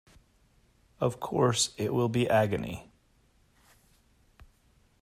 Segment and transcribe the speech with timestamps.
[0.99, 2.91] Of course, it will be agony.